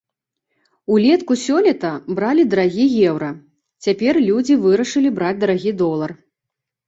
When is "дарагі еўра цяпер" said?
2.53-4.13